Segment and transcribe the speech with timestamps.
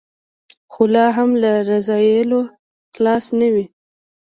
[0.71, 2.41] خو لا هم له رذایلو
[2.93, 3.65] خلاص نه وي.